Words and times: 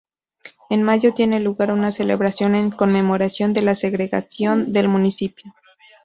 En 0.71 0.81
mayo 0.81 1.13
tiene 1.13 1.39
lugar 1.39 1.71
una 1.71 1.91
celebración 1.91 2.55
en 2.55 2.71
conmemoración 2.71 3.53
de 3.53 3.61
la 3.61 3.75
segregación 3.75 4.73
del 4.73 4.87
municipio. 4.87 5.53